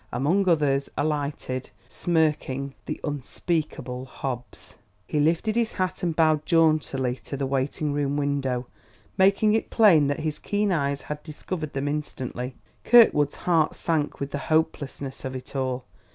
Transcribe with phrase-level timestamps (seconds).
[0.11, 4.73] Among others, alighted, smirking, the unspeakable Hobbs.
[5.05, 8.65] He lifted his hat and bowed jauntily to the waiting room window,
[9.15, 12.55] making it plain that his keen eyes had discovered them instantly.
[12.83, 15.85] Kirkwood's heart sank with the hopelessness of it all.